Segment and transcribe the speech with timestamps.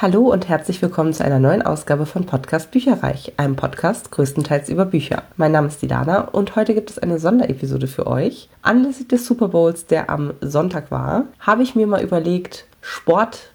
[0.00, 4.84] Hallo und herzlich willkommen zu einer neuen Ausgabe von Podcast Bücherreich, einem Podcast größtenteils über
[4.84, 5.24] Bücher.
[5.36, 8.48] Mein Name ist Dilana und heute gibt es eine Sonderepisode für euch.
[8.62, 13.50] Anlässlich des Super Bowls, der am Sonntag war, habe ich mir mal überlegt, Sport,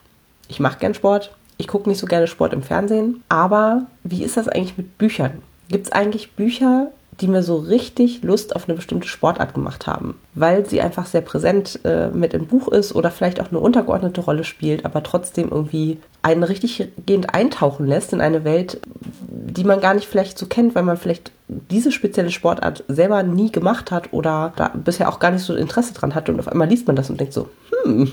[0.49, 4.35] ich mache gern Sport, ich gucke nicht so gerne Sport im Fernsehen, aber wie ist
[4.35, 5.41] das eigentlich mit Büchern?
[5.69, 10.15] Gibt es eigentlich Bücher, die mir so richtig Lust auf eine bestimmte Sportart gemacht haben,
[10.33, 14.21] weil sie einfach sehr präsent äh, mit im Buch ist oder vielleicht auch eine untergeordnete
[14.21, 18.79] Rolle spielt, aber trotzdem irgendwie einen richtig gehend eintauchen lässt in eine Welt,
[19.27, 23.51] die man gar nicht vielleicht so kennt, weil man vielleicht diese spezielle Sportart selber nie
[23.51, 26.69] gemacht hat oder da bisher auch gar nicht so Interesse dran hat und auf einmal
[26.69, 27.49] liest man das und denkt so,
[27.83, 28.11] hm,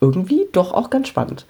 [0.00, 1.46] irgendwie doch auch ganz spannend.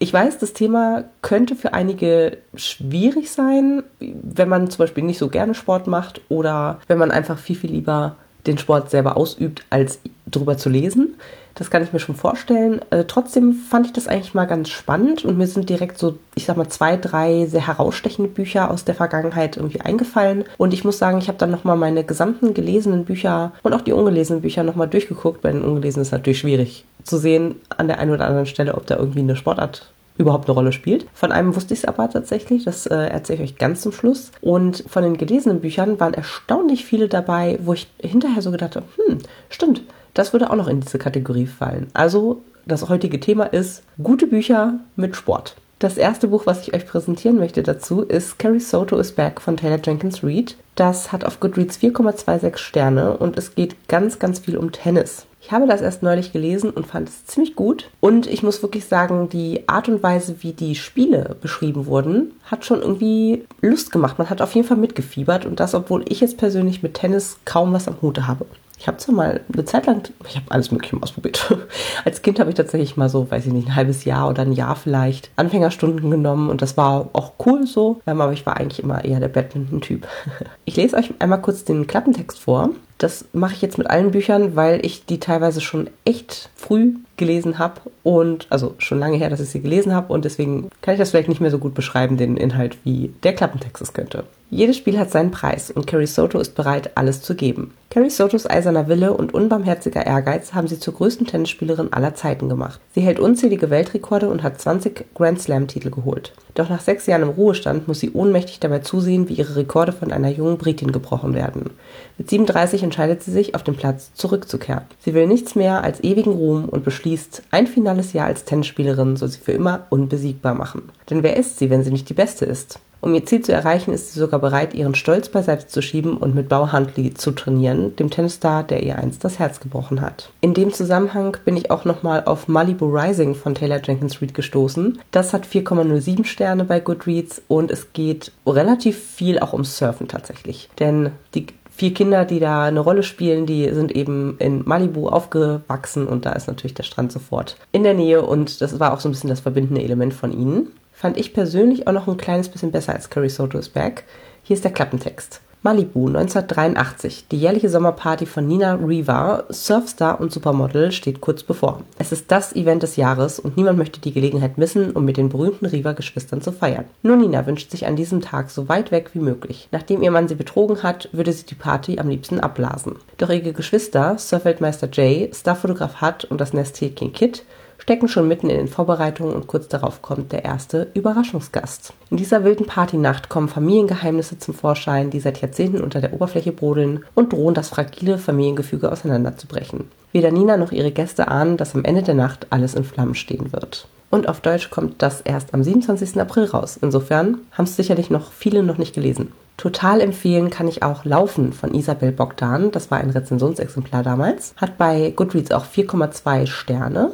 [0.00, 5.28] Ich weiß, das Thema könnte für einige schwierig sein, wenn man zum Beispiel nicht so
[5.28, 8.16] gerne Sport macht oder wenn man einfach viel, viel lieber
[8.46, 9.98] den Sport selber ausübt, als
[10.30, 11.16] drüber zu lesen.
[11.54, 12.80] Das kann ich mir schon vorstellen.
[12.90, 16.46] Äh, trotzdem fand ich das eigentlich mal ganz spannend und mir sind direkt so, ich
[16.46, 20.44] sag mal, zwei, drei sehr herausstechende Bücher aus der Vergangenheit irgendwie eingefallen.
[20.56, 23.92] Und ich muss sagen, ich habe dann nochmal meine gesamten gelesenen Bücher und auch die
[23.92, 25.42] ungelesenen Bücher nochmal durchgeguckt.
[25.42, 28.86] Bei den ungelesenen ist natürlich schwierig zu sehen an der einen oder anderen Stelle, ob
[28.86, 31.06] da irgendwie eine Sportart überhaupt eine Rolle spielt.
[31.14, 34.30] Von einem wusste ich es aber tatsächlich, das äh, erzähle ich euch ganz zum Schluss.
[34.40, 38.86] Und von den gelesenen Büchern waren erstaunlich viele dabei, wo ich hinterher so gedacht habe,
[38.96, 39.82] hm, stimmt,
[40.14, 41.86] das würde auch noch in diese Kategorie fallen.
[41.94, 45.56] Also das heutige Thema ist gute Bücher mit Sport.
[45.78, 49.56] Das erste Buch, was ich euch präsentieren möchte dazu, ist Carrie Soto is Back von
[49.56, 50.56] Taylor Jenkins Reid.
[50.74, 55.27] Das hat auf Goodreads 4,26 Sterne und es geht ganz, ganz viel um Tennis.
[55.40, 57.90] Ich habe das erst neulich gelesen und fand es ziemlich gut.
[58.00, 62.64] Und ich muss wirklich sagen, die Art und Weise, wie die Spiele beschrieben wurden, hat
[62.64, 64.18] schon irgendwie Lust gemacht.
[64.18, 67.72] Man hat auf jeden Fall mitgefiebert und das, obwohl ich jetzt persönlich mit Tennis kaum
[67.72, 68.46] was am Hute habe.
[68.78, 71.52] Ich habe zwar mal eine Zeit lang, ich habe alles Mögliche ausprobiert.
[72.04, 74.52] Als Kind habe ich tatsächlich mal so, weiß ich nicht, ein halbes Jahr oder ein
[74.52, 79.04] Jahr vielleicht Anfängerstunden genommen und das war auch cool so, aber ich war eigentlich immer
[79.04, 80.06] eher der Badminton-Typ.
[80.64, 82.70] Ich lese euch einmal kurz den Klappentext vor.
[82.98, 87.58] Das mache ich jetzt mit allen Büchern, weil ich die teilweise schon echt früh gelesen
[87.58, 90.98] habe und also schon lange her, dass ich sie gelesen habe und deswegen kann ich
[90.98, 94.24] das vielleicht nicht mehr so gut beschreiben, den Inhalt, wie der Klappentext es könnte.
[94.50, 97.74] Jedes Spiel hat seinen Preis und Carrie Soto ist bereit, alles zu geben.
[97.90, 102.80] Carrie Sotos eiserner Wille und unbarmherziger Ehrgeiz haben sie zur größten Tennisspielerin aller Zeiten gemacht.
[102.94, 106.32] Sie hält unzählige Weltrekorde und hat 20 Grand Slam-Titel geholt.
[106.54, 110.12] Doch nach sechs Jahren im Ruhestand muss sie ohnmächtig dabei zusehen, wie ihre Rekorde von
[110.12, 111.70] einer jungen Britin gebrochen werden.
[112.16, 114.84] Mit 37 entscheidet sie sich, auf den Platz zurückzukehren.
[115.00, 117.07] Sie will nichts mehr als ewigen Ruhm und beschließt,
[117.50, 120.82] ein finales Jahr als Tennisspielerin soll sie für immer unbesiegbar machen.
[121.10, 122.80] Denn wer ist sie, wenn sie nicht die Beste ist?
[123.00, 126.34] Um ihr Ziel zu erreichen, ist sie sogar bereit, ihren Stolz beiseite zu schieben und
[126.34, 130.30] mit Bao Huntley zu trainieren, dem Tennisstar, der ihr einst das Herz gebrochen hat.
[130.40, 134.98] In dem Zusammenhang bin ich auch nochmal auf Malibu Rising von Taylor Jenkins Reid gestoßen.
[135.12, 140.68] Das hat 4,07 Sterne bei Goodreads und es geht relativ viel auch ums Surfen tatsächlich.
[140.80, 141.46] Denn die
[141.78, 146.32] vier Kinder, die da eine Rolle spielen, die sind eben in Malibu aufgewachsen und da
[146.32, 149.30] ist natürlich der Strand sofort in der Nähe und das war auch so ein bisschen
[149.30, 153.08] das verbindende Element von ihnen fand ich persönlich auch noch ein kleines bisschen besser als
[153.08, 154.02] Carrie Soto is Back.
[154.42, 155.40] Hier ist der Klappentext.
[155.62, 157.26] Malibu 1983.
[157.32, 161.82] Die jährliche Sommerparty von Nina Riva, Surfstar und Supermodel, steht kurz bevor.
[161.98, 165.30] Es ist das Event des Jahres und niemand möchte die Gelegenheit missen, um mit den
[165.30, 166.84] berühmten Riva-Geschwistern zu feiern.
[167.02, 169.68] Nur Nina wünscht sich an diesem Tag so weit weg wie möglich.
[169.72, 172.94] Nachdem ihr Mann sie betrogen hat, würde sie die Party am liebsten abblasen.
[173.16, 177.44] Doch ihre Geschwister, Surfweltmeister Jay, Starfotograf Hutt und das Nesttierchen Kit,
[177.88, 181.94] stecken schon mitten in den Vorbereitungen und kurz darauf kommt der erste Überraschungsgast.
[182.10, 187.02] In dieser wilden Partynacht kommen Familiengeheimnisse zum Vorschein, die seit Jahrzehnten unter der Oberfläche brodeln
[187.14, 189.88] und drohen das fragile Familiengefüge auseinanderzubrechen.
[190.12, 193.54] Weder Nina noch ihre Gäste ahnen, dass am Ende der Nacht alles in Flammen stehen
[193.54, 193.88] wird.
[194.10, 196.20] Und auf Deutsch kommt das erst am 27.
[196.20, 196.78] April raus.
[196.82, 199.32] Insofern haben es sicherlich noch viele noch nicht gelesen.
[199.56, 202.70] Total empfehlen kann ich auch Laufen von Isabel Bogdan.
[202.70, 204.52] Das war ein Rezensionsexemplar damals.
[204.58, 207.12] Hat bei Goodreads auch 4,2 Sterne.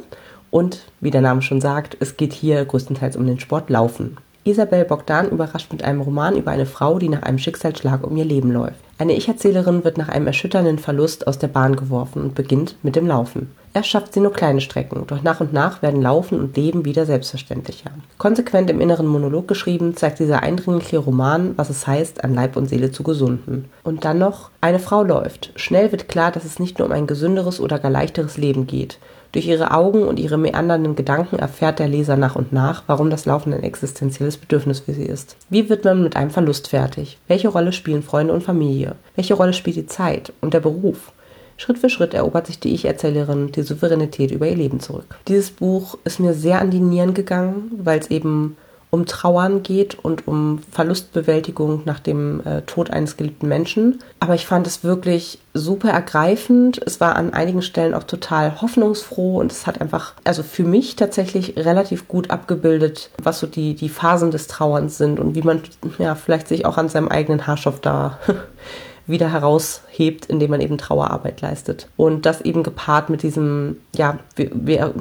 [0.55, 4.15] Und wie der Name schon sagt, es geht hier größtenteils um den Sport Laufen.
[4.45, 8.23] Isabel Bogdan überrascht mit einem Roman über eine Frau, die nach einem Schicksalsschlag um ihr
[8.23, 8.79] Leben läuft.
[8.97, 13.05] Eine Ich-Erzählerin wird nach einem erschütternden Verlust aus der Bahn geworfen und beginnt mit dem
[13.05, 13.51] Laufen.
[13.73, 17.05] Erst schafft sie nur kleine Strecken, doch nach und nach werden Laufen und Leben wieder
[17.05, 17.91] selbstverständlicher.
[18.17, 22.69] Konsequent im inneren Monolog geschrieben, zeigt dieser eindringliche Roman, was es heißt, an Leib und
[22.69, 23.65] Seele zu gesunden.
[23.83, 25.51] Und dann noch, eine Frau läuft.
[25.57, 28.99] Schnell wird klar, dass es nicht nur um ein gesünderes oder gar leichteres Leben geht.
[29.35, 33.25] Durch ihre Augen und ihre meandernden Gedanken erfährt der Leser nach und nach, warum das
[33.25, 35.35] Laufen ein existenzielles Bedürfnis für sie ist.
[35.49, 37.17] Wie wird man mit einem Verlust fertig?
[37.27, 38.95] Welche Rolle spielen Freunde und Familie?
[39.17, 41.11] Welche Rolle spielt die Zeit und der Beruf?
[41.57, 45.17] Schritt für Schritt erobert sich die Ich-Erzählerin die Souveränität über ihr Leben zurück.
[45.27, 48.55] Dieses Buch ist mir sehr an die Nieren gegangen, weil es eben
[48.95, 53.99] um Trauern geht und um Verlustbewältigung nach dem äh, Tod eines geliebten Menschen.
[54.19, 56.81] Aber ich fand es wirklich super ergreifend.
[56.85, 60.95] Es war an einigen Stellen auch total hoffnungsfroh und es hat einfach, also für mich
[60.95, 65.61] tatsächlich relativ gut abgebildet, was so die, die Phasen des Trauerns sind und wie man
[65.99, 68.17] ja vielleicht sich auch an seinem eigenen Haarstoff da
[69.07, 71.87] wieder heraushebt, indem man eben Trauerarbeit leistet.
[71.95, 74.93] Und das eben gepaart mit diesem, ja, wir, wir,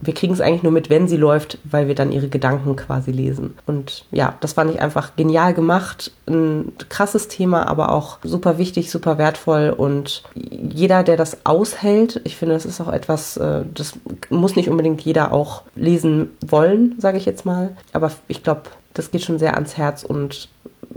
[0.00, 3.12] wir kriegen es eigentlich nur mit, wenn sie läuft, weil wir dann ihre Gedanken quasi
[3.12, 3.54] lesen.
[3.66, 6.12] Und ja, das fand ich einfach genial gemacht.
[6.26, 9.70] Ein krasses Thema, aber auch super wichtig, super wertvoll.
[9.76, 13.94] Und jeder, der das aushält, ich finde, das ist auch etwas, äh, das
[14.30, 17.76] muss nicht unbedingt jeder auch lesen wollen, sage ich jetzt mal.
[17.92, 18.62] Aber ich glaube,
[18.94, 20.48] das geht schon sehr ans Herz und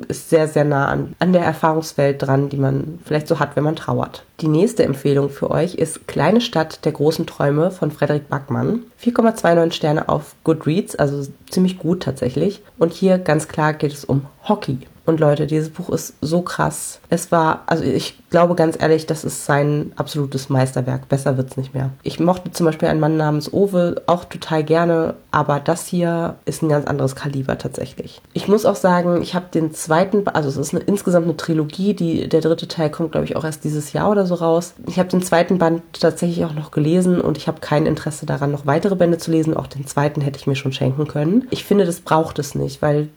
[0.08, 3.64] ist sehr, sehr nah an, an der Erfahrungswelt dran, die man vielleicht so hat, wenn
[3.64, 4.24] man trauert.
[4.42, 8.84] Die nächste Empfehlung für euch ist Kleine Stadt der großen Träume von Frederik Backmann.
[9.02, 12.62] 4,29 Sterne auf Goodreads, also ziemlich gut tatsächlich.
[12.78, 14.80] Und hier ganz klar geht es um Hockey.
[15.06, 17.00] Und Leute, dieses Buch ist so krass.
[17.10, 21.07] Es war, also ich glaube ganz ehrlich, das ist sein absolutes Meisterwerk.
[21.07, 21.92] Besser wird's nicht mehr.
[22.04, 26.63] Ich mochte zum Beispiel einen Mann namens Owe auch total gerne, aber das hier ist
[26.63, 28.22] ein ganz anderes Kaliber tatsächlich.
[28.34, 31.94] Ich muss auch sagen, ich habe den zweiten, also es ist eine, insgesamt eine Trilogie,
[31.94, 34.74] die, der dritte Teil kommt, glaube ich, auch erst dieses Jahr oder so raus.
[34.88, 38.51] Ich habe den zweiten Band tatsächlich auch noch gelesen und ich habe kein Interesse daran,
[38.51, 39.56] noch weitere Bände zu lesen.
[39.56, 41.48] Auch den zweiten hätte ich mir schon schenken können.
[41.51, 43.10] Ich finde, das braucht es nicht, weil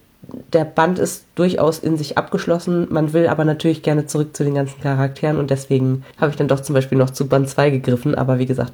[0.53, 2.87] der Band ist durchaus in sich abgeschlossen.
[2.89, 6.47] Man will aber natürlich gerne zurück zu den ganzen Charakteren und deswegen habe ich dann
[6.47, 8.15] doch zum Beispiel noch zu Band 2 gegriffen.
[8.15, 8.73] Aber wie gesagt,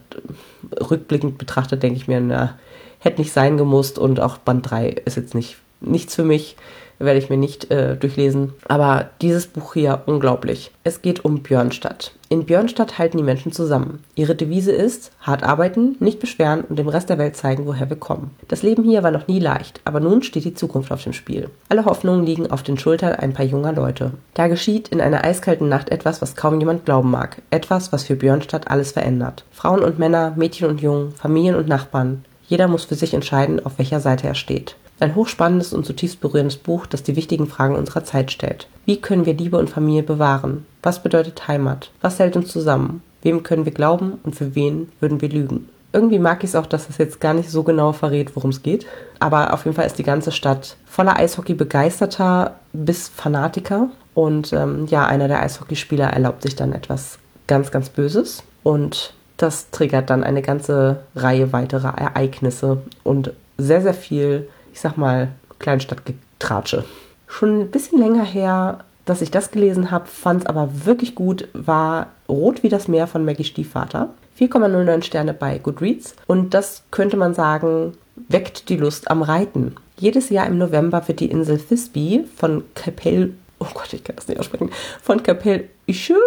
[0.90, 2.58] rückblickend betrachtet denke ich mir, na,
[3.00, 6.56] hätte nicht sein gemusst und auch Band 3 ist jetzt nicht nichts für mich
[7.00, 8.54] werde ich mir nicht äh, durchlesen.
[8.68, 10.72] Aber dieses Buch hier unglaublich.
[10.84, 12.14] Es geht um Björnstadt.
[12.28, 14.04] In Björnstadt halten die Menschen zusammen.
[14.16, 17.98] Ihre Devise ist hart arbeiten, nicht beschweren und dem Rest der Welt zeigen, woher wir
[17.98, 18.32] kommen.
[18.48, 21.50] Das Leben hier war noch nie leicht, aber nun steht die Zukunft auf dem Spiel.
[21.70, 24.12] Alle Hoffnungen liegen auf den Schultern ein paar junger Leute.
[24.34, 27.42] Da geschieht in einer eiskalten Nacht etwas, was kaum jemand glauben mag.
[27.52, 29.46] Etwas, was für Björnstadt alles verändert.
[29.52, 32.26] Frauen und Männer, Mädchen und Jungen, Familien und Nachbarn.
[32.48, 34.76] Jeder muss für sich entscheiden, auf welcher Seite er steht.
[35.00, 38.68] Ein hochspannendes und zutiefst berührendes Buch, das die wichtigen Fragen unserer Zeit stellt.
[38.86, 40.66] Wie können wir Liebe und Familie bewahren?
[40.84, 41.92] Was bedeutet Heimat?
[42.02, 43.02] Was hält uns zusammen?
[43.22, 45.68] Wem können wir glauben und für wen würden wir lügen?
[45.92, 48.64] Irgendwie mag ich es auch, dass es jetzt gar nicht so genau verrät, worum es
[48.64, 48.86] geht.
[49.20, 53.90] Aber auf jeden Fall ist die ganze Stadt voller Eishockey-Begeisterter bis Fanatiker.
[54.14, 58.44] Und ähm, ja, einer der Eishockeyspieler erlaubt sich dann etwas ganz, ganz Böses.
[58.64, 64.98] Und das triggert dann eine ganze Reihe weiterer Ereignisse und sehr, sehr viel ich sag
[64.98, 65.30] mal,
[65.60, 66.84] Kleinstadtgetratsche.
[67.28, 71.48] Schon ein bisschen länger her, dass ich das gelesen habe, fand es aber wirklich gut,
[71.54, 74.10] war Rot wie das Meer von Maggie Stiefvater.
[74.38, 76.16] 4,09 Sterne bei Goodreads.
[76.28, 77.94] Und das könnte man sagen,
[78.28, 79.78] weckt die Lust am Reiten.
[79.98, 84.28] Jedes Jahr im November wird die Insel Thisbe von Capel, oh Gott, ich kann das
[84.28, 84.72] nicht aussprechen,
[85.02, 86.18] von Capel Ische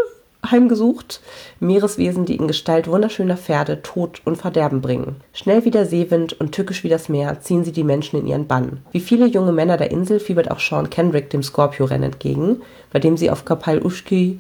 [0.50, 1.21] heimgesucht.
[1.61, 5.17] Meereswesen, die in Gestalt wunderschöner Pferde Tod und Verderben bringen.
[5.33, 8.47] Schnell wie der Seewind und tückisch wie das Meer ziehen sie die Menschen in ihren
[8.47, 8.81] Bann.
[8.93, 12.62] Wie viele junge Männer der Insel fiebert auch Sean Kendrick dem Scorpio-Rennen entgegen,
[12.93, 14.39] bei dem sie auf Kapal Ushki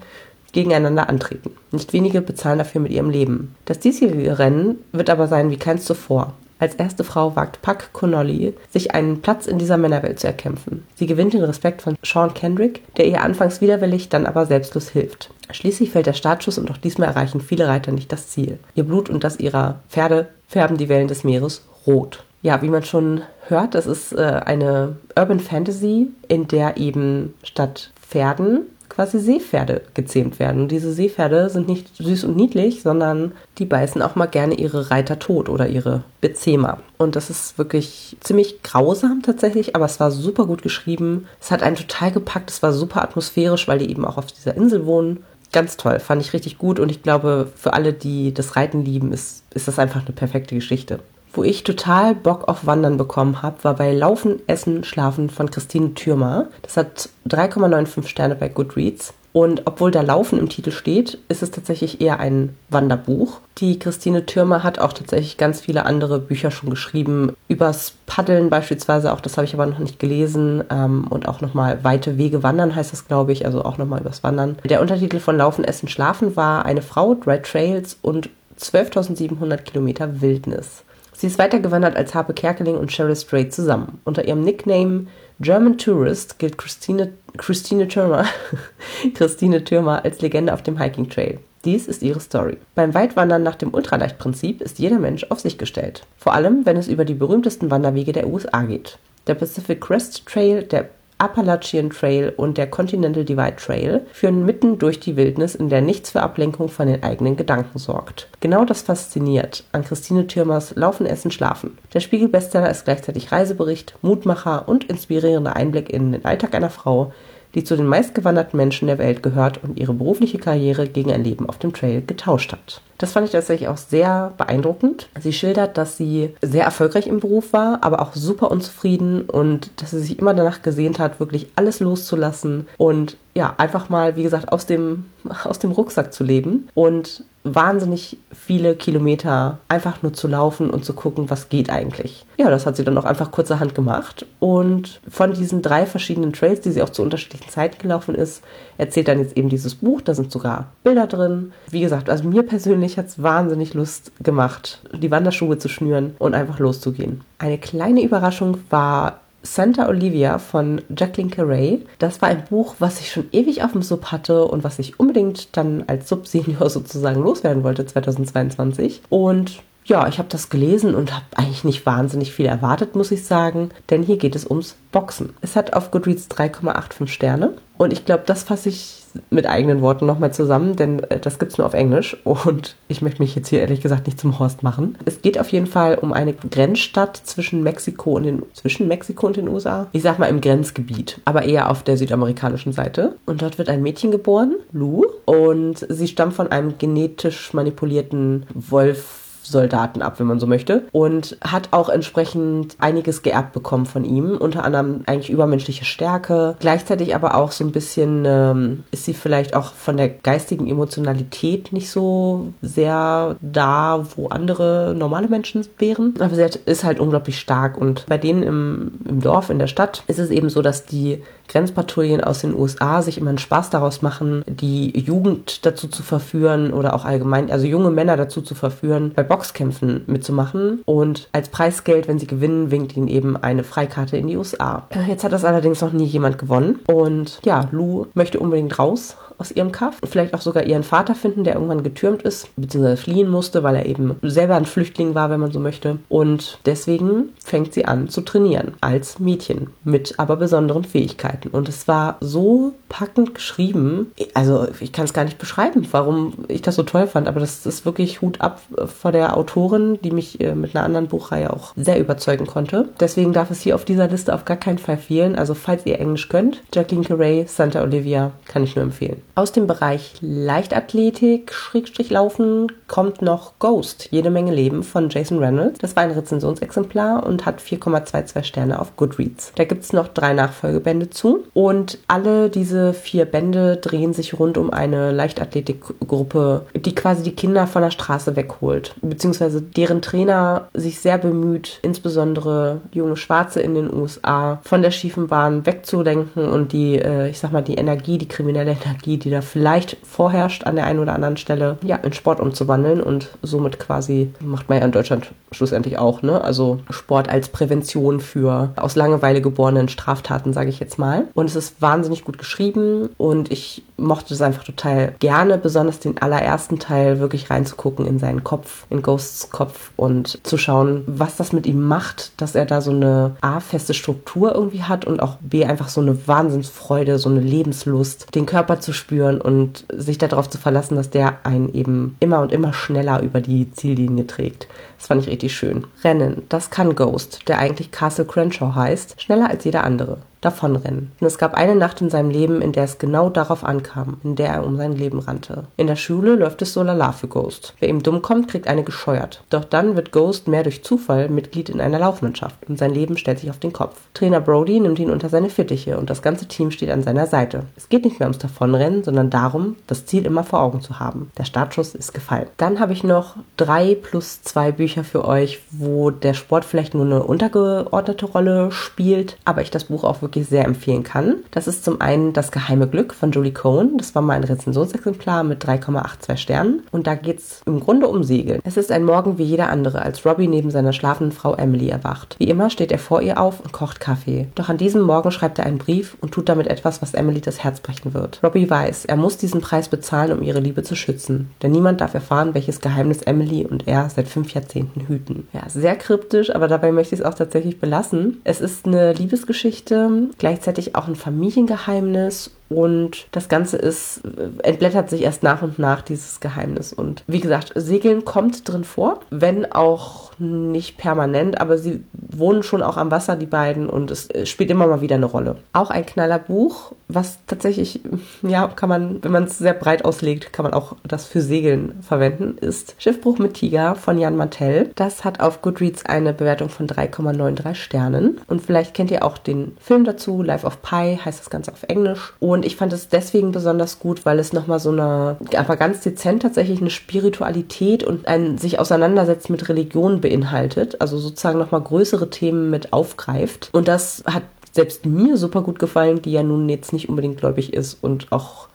[0.52, 1.50] gegeneinander antreten.
[1.72, 3.54] Nicht wenige bezahlen dafür mit ihrem Leben.
[3.64, 6.34] Das diesjährige Rennen wird aber sein wie keins zuvor.
[6.60, 10.84] Als erste Frau wagt Puck Connolly, sich einen Platz in dieser Männerwelt zu erkämpfen.
[10.96, 15.30] Sie gewinnt den Respekt von Sean Kendrick, der ihr anfangs widerwillig, dann aber selbstlos hilft.
[15.50, 18.58] Schließlich fällt der Startschuss und auch diesmal erreichen viele Reiter nicht das Ziel.
[18.74, 22.24] Ihr Blut und das ihrer Pferde färben die Wellen des Meeres rot.
[22.42, 27.90] Ja, wie man schon hört, das ist äh, eine Urban Fantasy, in der eben statt
[28.00, 28.66] Pferden
[28.98, 30.62] quasi Seepferde gezähmt werden.
[30.62, 34.90] Und diese Seepferde sind nicht süß und niedlich, sondern die beißen auch mal gerne ihre
[34.90, 36.78] Reiter tot oder ihre Bezähmer.
[36.96, 41.28] Und das ist wirklich ziemlich grausam tatsächlich, aber es war super gut geschrieben.
[41.40, 44.56] Es hat einen total gepackt, es war super atmosphärisch, weil die eben auch auf dieser
[44.56, 45.22] Insel wohnen.
[45.52, 49.12] Ganz toll, fand ich richtig gut und ich glaube, für alle, die das Reiten lieben,
[49.12, 51.00] ist, ist das einfach eine perfekte Geschichte.
[51.32, 55.94] Wo ich total Bock auf Wandern bekommen habe, war bei Laufen, Essen, Schlafen von Christine
[55.94, 56.48] Thürmer.
[56.62, 59.14] Das hat 3,95 Sterne bei Goodreads.
[59.32, 63.40] Und obwohl da Laufen im Titel steht, ist es tatsächlich eher ein Wanderbuch.
[63.58, 67.36] Die Christine Thürmer hat auch tatsächlich ganz viele andere Bücher schon geschrieben.
[67.46, 70.64] Übers Paddeln beispielsweise, auch das habe ich aber noch nicht gelesen.
[70.70, 73.44] Ähm, und auch nochmal Weite Wege wandern heißt das, glaube ich.
[73.44, 74.58] Also auch nochmal übers Wandern.
[74.64, 80.82] Der Untertitel von Laufen, Essen, Schlafen war Eine Frau, Drei Trails und 12.700 Kilometer Wildnis.
[81.12, 84.00] Sie ist weitergewandert als Harpe Kerkeling und Cheryl Strait zusammen.
[84.04, 85.06] Unter ihrem Nickname
[85.40, 88.24] German Tourist gilt Christine, Christine Türmer,
[89.14, 91.38] Christine Türmer als Legende auf dem Hiking Trail.
[91.64, 92.56] Dies ist ihre Story.
[92.74, 96.04] Beim Weitwandern nach dem Ultraleichtprinzip ist jeder Mensch auf sich gestellt.
[96.16, 98.98] Vor allem, wenn es über die berühmtesten Wanderwege der USA geht.
[99.28, 105.00] Der Pacific Crest Trail, der Appalachian Trail und der Continental Divide Trail führen mitten durch
[105.00, 108.28] die Wildnis, in der nichts für Ablenkung von den eigenen Gedanken sorgt.
[108.40, 111.76] Genau das fasziniert an Christine Thürmers Laufen, Essen, Schlafen.
[111.92, 117.12] Der Spiegel-Bestseller ist gleichzeitig Reisebericht, Mutmacher und inspirierender Einblick in den Alltag einer Frau,
[117.54, 121.48] die zu den meistgewanderten Menschen der Welt gehört und ihre berufliche Karriere gegen ein Leben
[121.48, 122.80] auf dem Trail getauscht hat.
[122.98, 125.08] Das fand ich tatsächlich auch sehr beeindruckend.
[125.20, 129.92] Sie schildert, dass sie sehr erfolgreich im Beruf war, aber auch super unzufrieden und dass
[129.92, 134.52] sie sich immer danach gesehnt hat, wirklich alles loszulassen und ja, einfach mal, wie gesagt,
[134.52, 135.06] aus dem,
[135.44, 140.92] aus dem Rucksack zu leben und wahnsinnig viele Kilometer einfach nur zu laufen und zu
[140.92, 142.24] gucken, was geht eigentlich.
[142.36, 144.26] Ja, das hat sie dann auch einfach kurzerhand gemacht.
[144.38, 148.42] Und von diesen drei verschiedenen Trails, die sie auch zu unterschiedlichen Zeiten gelaufen ist,
[148.76, 150.00] erzählt dann jetzt eben dieses Buch.
[150.00, 151.52] Da sind sogar Bilder drin.
[151.70, 156.34] Wie gesagt, also mir persönlich hat es wahnsinnig Lust gemacht, die Wanderschuhe zu schnüren und
[156.34, 157.22] einfach loszugehen.
[157.38, 161.86] Eine kleine Überraschung war Santa Olivia von Jacqueline Carey.
[161.98, 164.98] Das war ein Buch, was ich schon ewig auf dem Sub hatte und was ich
[164.98, 169.02] unbedingt dann als Sub-Senior sozusagen loswerden wollte 2022.
[169.08, 173.24] Und ja, ich habe das gelesen und habe eigentlich nicht wahnsinnig viel erwartet, muss ich
[173.24, 175.32] sagen, denn hier geht es ums Boxen.
[175.40, 178.97] Es hat auf Goodreads 3,85 Sterne und ich glaube, das fasse ich
[179.30, 183.02] mit eigenen Worten nochmal zusammen, denn äh, das gibt es nur auf Englisch und ich
[183.02, 184.96] möchte mich jetzt hier ehrlich gesagt nicht zum Horst machen.
[185.04, 189.36] Es geht auf jeden Fall um eine Grenzstadt zwischen Mexiko und den, zwischen Mexiko und
[189.36, 189.86] den USA.
[189.92, 193.16] Ich sag mal im Grenzgebiet, aber eher auf der südamerikanischen Seite.
[193.26, 199.27] Und dort wird ein Mädchen geboren, Lou, und sie stammt von einem genetisch manipulierten Wolf
[199.52, 200.84] Soldaten ab, wenn man so möchte.
[200.92, 204.36] Und hat auch entsprechend einiges geerbt bekommen von ihm.
[204.36, 206.56] Unter anderem eigentlich übermenschliche Stärke.
[206.60, 211.72] Gleichzeitig aber auch so ein bisschen ähm, ist sie vielleicht auch von der geistigen Emotionalität
[211.72, 216.14] nicht so sehr da, wo andere normale Menschen wären.
[216.20, 217.76] Aber sie ist halt unglaublich stark.
[217.76, 221.22] Und bei denen im, im Dorf, in der Stadt, ist es eben so, dass die
[221.48, 226.72] Grenzpatrouillen aus den USA sich immer einen Spaß daraus machen, die Jugend dazu zu verführen
[226.72, 230.82] oder auch allgemein, also junge Männer dazu zu verführen, bei Boxkämpfen mitzumachen.
[230.84, 234.88] Und als Preisgeld, wenn sie gewinnen, winkt ihnen eben eine Freikarte in die USA.
[235.06, 236.80] Jetzt hat das allerdings noch nie jemand gewonnen.
[236.88, 239.98] Und ja, Lou möchte unbedingt raus aus ihrem Kaff.
[240.04, 243.86] Vielleicht auch sogar ihren Vater finden, der irgendwann getürmt ist, beziehungsweise fliehen musste, weil er
[243.86, 245.98] eben selber ein Flüchtling war, wenn man so möchte.
[246.08, 251.48] Und deswegen fängt sie an zu trainieren als Mädchen mit aber besonderen Fähigkeiten.
[251.48, 254.12] Und es war so packend geschrieben.
[254.34, 257.66] Also ich kann es gar nicht beschreiben, warum ich das so toll fand, aber das
[257.66, 261.72] ist wirklich Hut ab vor der Autorin, die mich äh, mit einer anderen Buchreihe auch
[261.76, 262.88] sehr überzeugen konnte.
[263.00, 265.36] Deswegen darf es hier auf dieser Liste auf gar keinen Fall fehlen.
[265.36, 269.22] Also falls ihr Englisch könnt, Jacqueline Carey, Santa Olivia, kann ich nur empfehlen.
[269.38, 275.78] Aus dem Bereich Leichtathletik, Schrägstrich Laufen, kommt noch Ghost, jede Menge Leben von Jason Reynolds.
[275.78, 279.52] Das war ein Rezensionsexemplar und hat 4,22 Sterne auf Goodreads.
[279.54, 284.58] Da gibt es noch drei Nachfolgebände zu und alle diese vier Bände drehen sich rund
[284.58, 290.98] um eine Leichtathletikgruppe, die quasi die Kinder von der Straße wegholt, beziehungsweise deren Trainer sich
[290.98, 296.96] sehr bemüht, insbesondere junge Schwarze in den USA von der schiefen Bahn wegzulenken und die,
[296.98, 300.76] äh, ich sag mal, die Energie, die kriminelle Energie, die die da vielleicht vorherrscht an
[300.76, 304.84] der einen oder anderen Stelle, ja, in Sport umzuwandeln und somit quasi, macht man ja
[304.84, 306.40] in Deutschland schlussendlich auch, ne?
[306.42, 311.28] Also Sport als Prävention für aus Langeweile geborenen Straftaten, sage ich jetzt mal.
[311.34, 316.18] Und es ist wahnsinnig gut geschrieben und ich mochte es einfach total gerne, besonders den
[316.18, 321.52] allerersten Teil wirklich reinzugucken in seinen Kopf, in Ghosts Kopf und zu schauen, was das
[321.52, 325.36] mit ihm macht, dass er da so eine A, feste Struktur irgendwie hat und auch
[325.40, 330.18] B, einfach so eine Wahnsinnsfreude, so eine Lebenslust, den Körper zu spüren spüren und sich
[330.18, 334.68] darauf zu verlassen, dass der einen eben immer und immer schneller über die Ziellinie trägt.
[334.98, 335.86] Das fand ich richtig schön.
[336.02, 341.12] Rennen, das kann Ghost, der eigentlich Castle Crenshaw heißt, schneller als jeder andere davonrennen.
[341.20, 344.36] Und es gab eine Nacht in seinem Leben, in der es genau darauf ankam, in
[344.36, 345.64] der er um sein Leben rannte.
[345.76, 347.74] In der Schule läuft es so lala für Ghost.
[347.80, 349.42] Wer ihm dumm kommt, kriegt eine gescheuert.
[349.50, 353.40] Doch dann wird Ghost mehr durch Zufall Mitglied in einer Laufmannschaft und sein Leben stellt
[353.40, 353.96] sich auf den Kopf.
[354.14, 357.64] Trainer Brody nimmt ihn unter seine Fittiche und das ganze Team steht an seiner Seite.
[357.76, 361.30] Es geht nicht mehr ums Davonrennen, sondern darum, das Ziel immer vor Augen zu haben.
[361.36, 362.46] Der Startschuss ist gefallen.
[362.56, 366.94] Dann habe ich noch drei plus zwei Bücher Bücher für euch, wo der Sport vielleicht
[366.94, 371.36] nur eine untergeordnete Rolle spielt, aber ich das Buch auch wirklich sehr empfehlen kann.
[371.50, 373.98] Das ist zum einen Das geheime Glück von Julie Cohen.
[373.98, 376.84] Das war mal ein Rezensionsexemplar mit 3,82 Sternen.
[376.90, 378.62] Und da geht es im Grunde um Segeln.
[378.64, 382.36] Es ist ein Morgen wie jeder andere, als Robbie neben seiner schlafenden Frau Emily erwacht.
[382.38, 384.48] Wie immer steht er vor ihr auf und kocht Kaffee.
[384.54, 387.62] Doch an diesem Morgen schreibt er einen Brief und tut damit etwas, was Emily das
[387.62, 388.40] Herz brechen wird.
[388.42, 391.50] Robbie weiß, er muss diesen Preis bezahlen, um ihre Liebe zu schützen.
[391.62, 395.48] Denn niemand darf erfahren, welches Geheimnis Emily und er seit fünf Jahrzehnten hüten.
[395.52, 398.40] Ja, sehr kryptisch, aber dabei möchte ich es auch tatsächlich belassen.
[398.44, 404.22] Es ist eine Liebesgeschichte, gleichzeitig auch ein Familiengeheimnis und das Ganze ist,
[404.62, 406.92] entblättert sich erst nach und nach dieses Geheimnis.
[406.92, 412.82] Und wie gesagt, Segeln kommt drin vor, wenn auch nicht permanent, aber sie wohnen schon
[412.82, 415.56] auch am Wasser, die beiden, und es spielt immer mal wieder eine Rolle.
[415.72, 418.00] Auch ein Knallerbuch, was tatsächlich,
[418.42, 421.94] ja, kann man, wenn man es sehr breit auslegt, kann man auch das für Segeln
[422.02, 424.90] verwenden, ist Schiffbruch mit Tiger von Jan Martell.
[424.94, 428.40] Das hat auf Goodreads eine Bewertung von 3,93 Sternen.
[428.46, 431.82] Und vielleicht kennt ihr auch den Film dazu, Life of Pi heißt das Ganze auf
[431.84, 432.34] Englisch.
[432.40, 436.42] Und ich fand es deswegen besonders gut, weil es nochmal so eine, aber ganz dezent
[436.42, 441.00] tatsächlich eine Spiritualität und ein sich auseinandersetzen mit Religion beinhaltet.
[441.00, 443.70] Also sozusagen nochmal größere Themen mit aufgreift.
[443.72, 444.42] Und das hat
[444.72, 448.68] selbst mir super gut gefallen, die ja nun jetzt nicht unbedingt gläubig ist und auch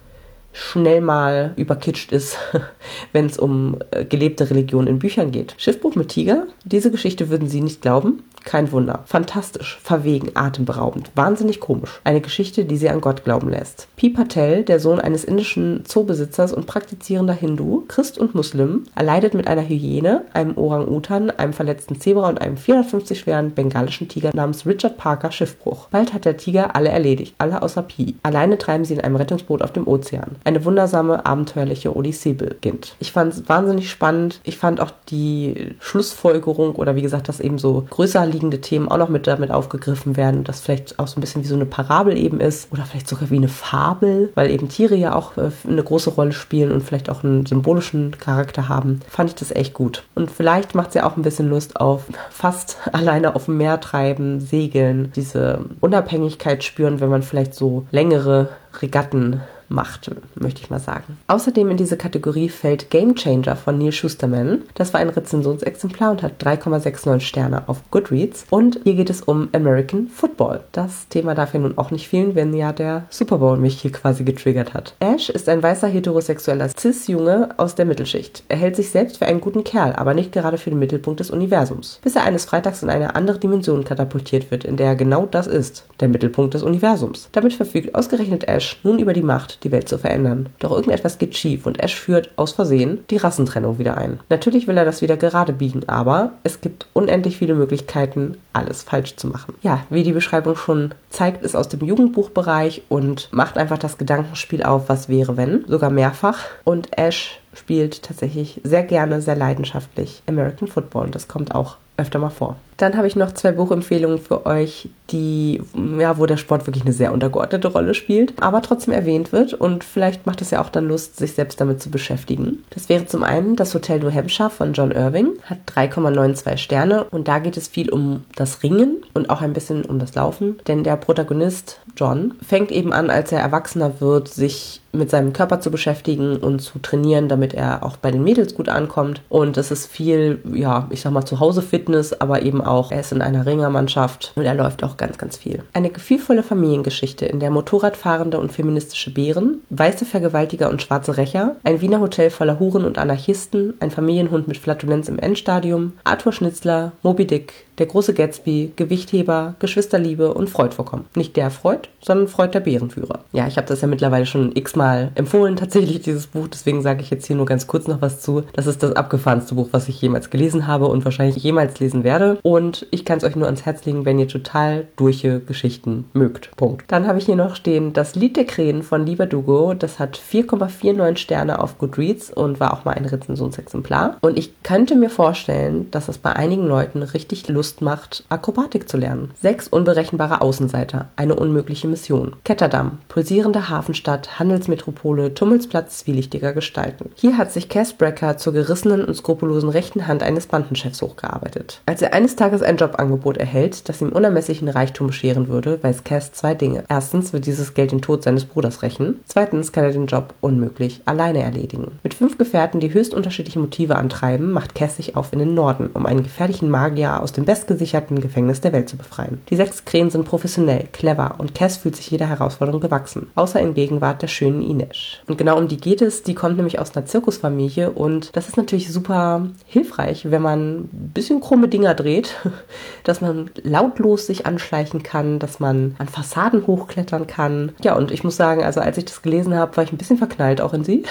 [0.52, 2.38] schnell mal überkitscht ist,
[3.12, 5.56] wenn es um äh, gelebte Religion in Büchern geht.
[5.58, 8.24] Schiffbuch mit Tiger, diese Geschichte würden Sie nicht glauben.
[8.44, 9.04] Kein Wunder.
[9.06, 12.02] Fantastisch, verwegen, atemberaubend, wahnsinnig komisch.
[12.04, 13.88] Eine Geschichte, die sie an Gott glauben lässt.
[13.96, 19.48] Pi Patel, der Sohn eines indischen Zoobesitzers und praktizierender Hindu, Christ und Muslim, erleidet mit
[19.48, 24.98] einer Hyäne, einem Orang-Utan, einem verletzten Zebra und einem 450 schweren bengalischen Tiger namens Richard
[24.98, 25.88] Parker Schiffbruch.
[25.90, 28.16] Bald hat der Tiger alle erledigt, alle außer Pi.
[28.24, 30.36] Alleine treiben sie in einem Rettungsboot auf dem Ozean.
[30.44, 32.96] Eine wundersame, abenteuerliche Odyssee beginnt.
[33.00, 34.40] Ich fand es wahnsinnig spannend.
[34.44, 38.98] Ich fand auch die Schlussfolgerung oder wie gesagt, dass eben so größer liegende Themen auch
[38.98, 42.18] noch mit damit aufgegriffen werden, das vielleicht auch so ein bisschen wie so eine Parabel
[42.18, 45.84] eben ist oder vielleicht sogar wie eine Fabel, weil eben Tiere ja auch äh, eine
[45.84, 50.04] große Rolle spielen und vielleicht auch einen symbolischen Charakter haben, fand ich das echt gut.
[50.16, 53.80] Und vielleicht macht es ja auch ein bisschen Lust auf fast alleine auf dem Meer
[53.80, 58.50] treiben, segeln, diese Unabhängigkeit spüren, wenn man vielleicht so längere
[58.82, 59.42] Regatten
[59.74, 61.18] macht, möchte ich mal sagen.
[61.28, 64.62] Außerdem in diese Kategorie fällt Game Changer von Neil Schusterman.
[64.76, 68.46] Das war ein Rezensionsexemplar und hat 3,69 Sterne auf Goodreads.
[68.50, 70.62] Und hier geht es um American Football.
[70.72, 73.92] Das Thema darf ja nun auch nicht fehlen, wenn ja der Super Bowl mich hier
[73.92, 74.96] quasi getriggert hat.
[75.00, 78.44] Ash ist ein weißer heterosexueller Cis-Junge aus der Mittelschicht.
[78.50, 81.32] Er hält sich selbst für einen guten Kerl, aber nicht gerade für den Mittelpunkt des
[81.32, 82.00] Universums.
[82.04, 85.48] Bis er eines Freitags in eine andere Dimension katapultiert wird, in der er genau das
[85.48, 87.30] ist, der Mittelpunkt des Universums.
[87.32, 90.50] Damit verfügt ausgerechnet Ash nun über die Macht, die Welt zu verändern.
[90.60, 94.20] Doch irgendetwas geht schief und Ash führt aus Versehen die Rassentrennung wieder ein.
[94.30, 99.16] Natürlich will er das wieder gerade biegen, aber es gibt unendlich viele Möglichkeiten, alles falsch
[99.16, 99.56] zu machen.
[99.62, 104.64] Ja, wie die Beschreibung schon zeigt, ist aus dem Jugendbuchbereich und macht einfach das Gedankenspiel
[104.64, 106.40] auf, was wäre wenn, sogar mehrfach.
[106.64, 112.20] Und Ash spielt tatsächlich sehr gerne, sehr leidenschaftlich American Football und das kommt auch öfter
[112.20, 112.58] mal vor.
[112.78, 115.62] Dann habe ich noch zwei Buchempfehlungen für euch, die,
[116.00, 119.84] ja, wo der Sport wirklich eine sehr untergeordnete Rolle spielt, aber trotzdem erwähnt wird und
[119.84, 122.64] vielleicht macht es ja auch dann Lust, sich selbst damit zu beschäftigen.
[122.72, 127.28] Das wäre zum einen das Hotel New Hampshire von John Irving, hat 3,92 Sterne und
[127.28, 130.84] da geht es viel um das Ringen und auch ein bisschen um das Laufen, denn
[130.84, 135.72] der Protagonist John fängt eben an, als er erwachsener wird, sich mit seinem Körper zu
[135.72, 139.22] beschäftigen und zu trainieren, damit er auch bei den Mädels gut ankommt.
[139.28, 143.02] Und es ist viel, ja, ich sag mal, zu Hause Fitness, aber eben auch, er
[143.02, 145.64] ist in einer Ringermannschaft und er läuft auch ganz, ganz viel.
[145.74, 151.82] Eine gefühlvolle Familiengeschichte, in der Motorradfahrende und feministische Bären, weiße Vergewaltiger und schwarze Rächer, ein
[151.82, 157.28] Wiener Hotel voller Huren und Anarchisten, ein Familienhund mit Flatulenz im Endstadium, Arthur Schnitzler, Moby
[157.28, 161.06] Dick, der große Gatsby, Gewichtheber, Geschwisterliebe und Freud vorkommen.
[161.16, 163.20] Nicht der Freud, sondern Freud der Bärenführer.
[163.32, 166.48] Ja, ich habe das ja mittlerweile schon x-mal empfohlen, tatsächlich, dieses Buch.
[166.48, 168.44] Deswegen sage ich jetzt hier nur ganz kurz noch was zu.
[168.54, 172.38] Das ist das abgefahrenste Buch, was ich jemals gelesen habe und wahrscheinlich jemals lesen werde.
[172.44, 176.56] Und ich kann es euch nur ans Herz legen, wenn ihr total durche Geschichten mögt.
[176.58, 176.86] Punkt.
[176.88, 179.74] Dann habe ich hier noch stehen Das Lied der Krähen von Lieber Dugo.
[179.74, 184.18] Das hat 4,49 Sterne auf Goodreads und war auch mal ein Rezensionsexemplar.
[184.22, 188.90] Und ich könnte mir vorstellen, dass das bei einigen Leuten richtig lustig Lust macht, Akrobatik
[188.90, 189.32] zu lernen.
[189.42, 192.36] Sechs unberechenbare Außenseiter, eine unmögliche Mission.
[192.44, 197.12] Ketterdamm, pulsierende Hafenstadt, Handelsmetropole, Tummelsplatz zwielichtiger Gestalten.
[197.16, 201.80] Hier hat sich Cass Brecker zur gerissenen und skrupellosen rechten Hand eines Bandenchefs hochgearbeitet.
[201.86, 206.34] Als er eines Tages ein Jobangebot erhält, das ihm unermesslichen Reichtum bescheren würde, weiß Cass
[206.34, 206.84] zwei Dinge.
[206.90, 209.22] Erstens wird dieses Geld den Tod seines Bruders rächen.
[209.26, 211.94] Zweitens kann er den Job unmöglich alleine erledigen.
[212.04, 215.92] Mit fünf Gefährten, die höchst unterschiedliche Motive antreiben, macht Cass sich auf in den Norden,
[215.94, 219.40] um einen gefährlichen Magier aus dem bestgesicherten Gefängnis der Welt zu befreien.
[219.52, 223.30] Die sechs Krähen sind professionell, clever und Cass fühlt sich jeder Herausforderung gewachsen.
[223.36, 225.22] Außer in Gegenwart der schönen Inesh.
[225.28, 226.24] Und genau um die geht es.
[226.24, 231.12] Die kommt nämlich aus einer Zirkusfamilie und das ist natürlich super hilfreich, wenn man ein
[231.14, 232.34] bisschen krumme Dinger dreht,
[233.04, 237.74] dass man lautlos sich anschleichen kann, dass man an Fassaden hochklettern kann.
[237.84, 240.18] Ja, und ich muss sagen, also als ich das gelesen habe, war ich ein bisschen
[240.18, 241.04] verknallt auch in sie.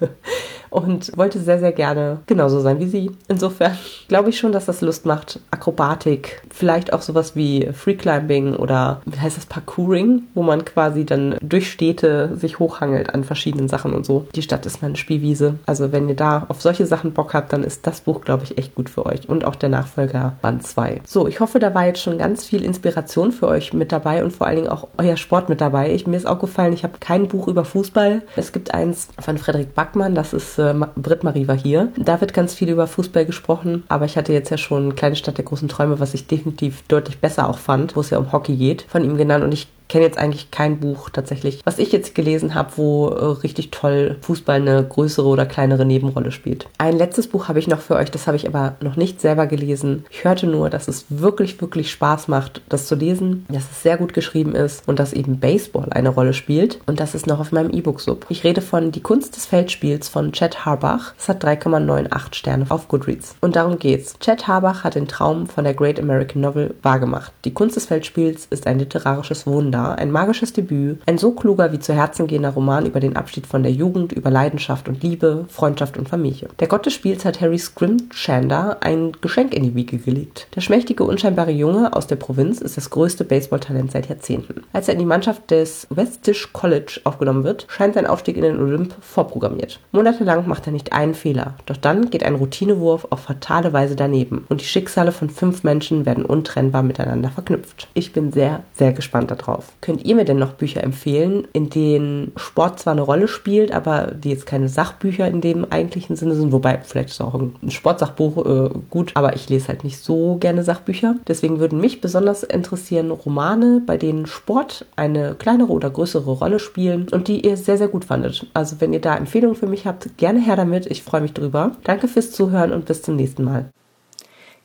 [0.70, 3.10] und wollte sehr, sehr gerne genauso sein wie sie.
[3.28, 3.76] Insofern
[4.08, 5.40] glaube ich schon, dass das Lust macht.
[5.50, 11.36] Akrobatik, vielleicht auch sowas wie Freeclimbing oder wie heißt das Parkouring, wo man quasi dann
[11.42, 14.26] durch Städte sich hochhangelt an verschiedenen Sachen und so.
[14.34, 15.54] Die Stadt ist meine Spielwiese.
[15.66, 18.58] Also wenn ihr da auf solche Sachen Bock habt, dann ist das Buch, glaube ich,
[18.58, 19.28] echt gut für euch.
[19.28, 21.02] Und auch der Nachfolger Band 2.
[21.04, 24.32] So, ich hoffe, da war jetzt schon ganz viel Inspiration für euch mit dabei und
[24.32, 25.92] vor allen Dingen auch euer Sport mit dabei.
[25.92, 28.22] Ich, mir ist auch gefallen, ich habe kein Buch über Fußball.
[28.36, 31.88] Es gibt eins von Frederik Backmann, das ist äh, Britt-Marie war hier.
[31.96, 35.38] Da wird ganz viel über Fußball gesprochen, aber ich hatte jetzt ja schon Kleine Stadt
[35.38, 38.56] der großen Träume, was ich definitiv deutlich besser auch fand, wo es ja um Hockey
[38.56, 42.14] geht, von ihm genannt und ich kenne jetzt eigentlich kein Buch tatsächlich, was ich jetzt
[42.14, 46.68] gelesen habe, wo äh, richtig toll Fußball eine größere oder kleinere Nebenrolle spielt.
[46.78, 49.46] Ein letztes Buch habe ich noch für euch, das habe ich aber noch nicht selber
[49.46, 50.04] gelesen.
[50.10, 53.96] Ich hörte nur, dass es wirklich, wirklich Spaß macht, das zu lesen, dass es sehr
[53.96, 57.50] gut geschrieben ist und dass eben Baseball eine Rolle spielt und das ist noch auf
[57.50, 58.26] meinem E-Book-Sub.
[58.28, 61.14] Ich rede von Die Kunst des Feldspiels von Chet Harbach.
[61.18, 63.34] Es hat 3,98 Sterne auf Goodreads.
[63.40, 64.14] Und darum geht's.
[64.20, 67.32] Chet Harbach hat den Traum von der Great American Novel wahrgemacht.
[67.44, 71.72] Die Kunst des Feldspiels ist ein literarisches Wunder Jahr ein magisches Debüt, ein so kluger
[71.72, 75.46] wie zu Herzen gehender Roman über den Abschied von der Jugend, über Leidenschaft und Liebe,
[75.48, 76.48] Freundschaft und Familie.
[76.58, 80.48] Der Gott des Spiels hat Harry Scrimshander ein Geschenk in die Wiege gelegt.
[80.54, 84.62] Der schmächtige, unscheinbare Junge aus der Provinz ist das größte Baseballtalent seit Jahrzehnten.
[84.72, 88.60] Als er in die Mannschaft des Westish College aufgenommen wird, scheint sein Aufstieg in den
[88.60, 89.80] Olymp vorprogrammiert.
[89.92, 94.44] Monatelang macht er nicht einen Fehler, doch dann geht ein Routinewurf auf fatale Weise daneben
[94.48, 97.88] und die Schicksale von fünf Menschen werden untrennbar miteinander verknüpft.
[97.94, 99.69] Ich bin sehr, sehr gespannt darauf.
[99.80, 104.12] Könnt ihr mir denn noch Bücher empfehlen, in denen Sport zwar eine Rolle spielt, aber
[104.12, 106.52] die jetzt keine Sachbücher in dem eigentlichen Sinne sind?
[106.52, 110.64] Wobei, vielleicht ist auch ein Sportsachbuch äh, gut, aber ich lese halt nicht so gerne
[110.64, 111.16] Sachbücher.
[111.28, 117.06] Deswegen würden mich besonders interessieren Romane, bei denen Sport eine kleinere oder größere Rolle spielen
[117.10, 118.46] und die ihr sehr, sehr gut fandet.
[118.54, 120.86] Also wenn ihr da Empfehlungen für mich habt, gerne her damit.
[120.86, 121.72] Ich freue mich drüber.
[121.84, 123.70] Danke fürs Zuhören und bis zum nächsten Mal.